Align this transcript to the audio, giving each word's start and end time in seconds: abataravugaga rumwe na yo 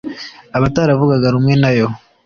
abataravugaga 0.57 1.27
rumwe 1.33 1.53
na 1.61 1.71
yo 1.77 1.87